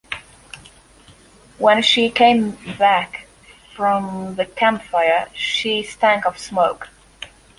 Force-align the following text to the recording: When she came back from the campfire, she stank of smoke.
When 1.59 1.83
she 1.83 2.09
came 2.09 2.57
back 2.79 3.27
from 3.75 4.33
the 4.33 4.47
campfire, 4.47 5.29
she 5.35 5.83
stank 5.83 6.25
of 6.25 6.39
smoke. 6.39 6.89